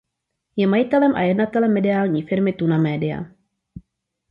[0.55, 3.25] Je majitelem a jednatelem mediální firmy "Tuna Media".